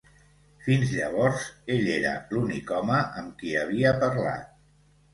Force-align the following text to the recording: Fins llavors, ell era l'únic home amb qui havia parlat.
Fins 0.67 0.93
llavors, 0.93 1.43
ell 1.77 1.91
era 1.97 2.15
l'únic 2.33 2.75
home 2.81 2.99
amb 3.05 3.39
qui 3.45 3.57
havia 3.65 3.97
parlat. 4.09 4.53